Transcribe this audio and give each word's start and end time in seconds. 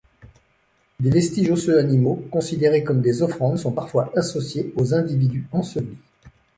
Des 0.99 1.11
vestiges 1.11 1.51
osseux 1.51 1.77
animaux 1.77 2.25
considérés 2.31 2.83
comme 2.83 3.01
des 3.03 3.21
offrandes 3.21 3.59
sont 3.59 3.71
parfois 3.71 4.11
associés 4.17 4.73
aux 4.75 4.95
individus 4.95 5.47
ensevelis. 5.51 5.95